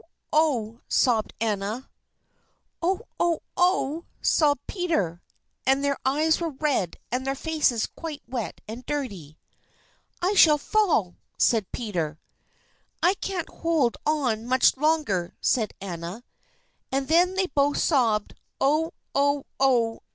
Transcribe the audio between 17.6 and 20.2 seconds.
sobbed "Oh! oh! oh!"